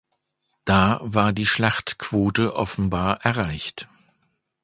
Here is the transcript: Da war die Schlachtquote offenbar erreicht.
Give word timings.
Da 0.65 0.99
war 1.03 1.31
die 1.31 1.45
Schlachtquote 1.45 2.55
offenbar 2.55 3.23
erreicht. 3.23 3.87